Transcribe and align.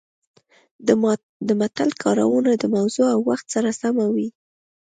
د 1.47 1.49
متل 1.59 1.89
کارونه 2.03 2.51
د 2.57 2.63
موضوع 2.75 3.07
او 3.15 3.19
وخت 3.29 3.45
سره 3.55 3.69
سمه 3.81 4.05
وي 4.15 4.27